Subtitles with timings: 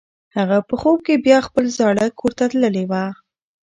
[0.37, 3.05] هغه په خوب کې بیا خپل زاړه کور ته تللې وه.